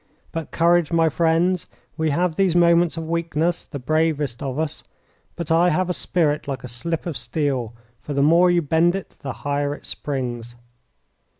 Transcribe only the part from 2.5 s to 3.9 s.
moments of weakness, the